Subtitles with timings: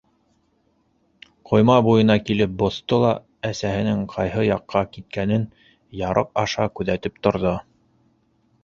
[1.49, 3.11] Ҡойма буйына килеп боҫто ла
[3.51, 5.47] әсәһенең ҡайһы яҡҡа киткәнен
[6.03, 7.55] ярыҡ аша күҙәтеп торҙо.